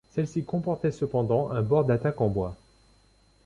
[0.09, 2.55] Celle-ci comportait cependant un bord d'attaque en bois.